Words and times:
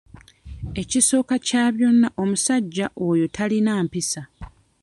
Ekisooka 0.81 1.35
kya 1.47 1.63
byonna 1.75 2.07
omusajja 2.21 2.85
oyo 3.09 3.25
talina 3.35 3.71
mpisa. 3.85 4.21